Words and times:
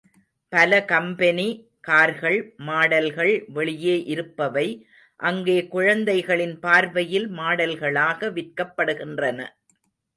பல 0.51 0.85
கம்பெனி 0.85 1.45
கார்கள் 1.79 2.37
மாடல்கள் 2.59 3.33
வெளியே 3.49 3.95
இருப்பவை 4.05 4.67
அங்கே 5.19 5.57
குழந்தைகளின் 5.67 6.59
பார்வையில் 6.59 7.29
மாடல்களாக 7.31 8.31
விற்கப்படுகின்றன. 8.31 9.39